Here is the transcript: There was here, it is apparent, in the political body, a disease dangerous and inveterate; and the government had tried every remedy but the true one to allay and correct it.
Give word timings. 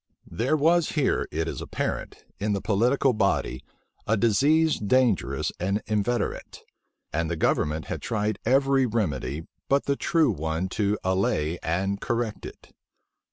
There 0.31 0.57
was 0.57 0.93
here, 0.93 1.27
it 1.31 1.47
is 1.47 1.61
apparent, 1.61 2.25
in 2.39 2.53
the 2.53 2.59
political 2.61 3.13
body, 3.13 3.63
a 4.07 4.17
disease 4.17 4.79
dangerous 4.79 5.51
and 5.59 5.83
inveterate; 5.85 6.63
and 7.13 7.29
the 7.29 7.35
government 7.35 7.85
had 7.85 8.01
tried 8.01 8.39
every 8.43 8.87
remedy 8.87 9.45
but 9.69 9.83
the 9.85 9.95
true 9.95 10.31
one 10.31 10.69
to 10.69 10.97
allay 11.03 11.59
and 11.61 12.01
correct 12.01 12.47
it. 12.47 12.73